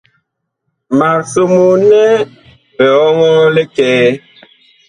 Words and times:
Mag 0.97 1.19
somoo 1.31 1.73
nɛ 1.89 2.01
biɔŋɔɔ 2.75 3.41
likɛɛ. 3.55 4.07